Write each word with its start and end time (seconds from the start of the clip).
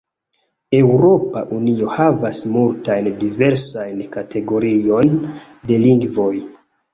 Eŭropa 0.75 1.43
Unio 1.57 1.89
havas 1.97 2.41
multajn 2.53 3.11
diversajn 3.25 4.01
kategoriojn 4.17 5.13
de 5.73 5.79
lingvoj. 5.85 6.33